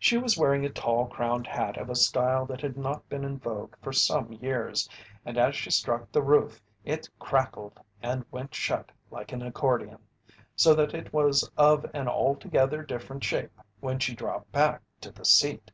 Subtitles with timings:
[0.00, 3.38] She was wearing a tall crowned hat of a style that had not been in
[3.38, 4.88] vogue for some years
[5.24, 10.00] and as she struck the roof it crackled and went shut like an accordeon,
[10.56, 15.24] so that it was of an altogether different shape when she dropped back to the
[15.24, 15.70] seat.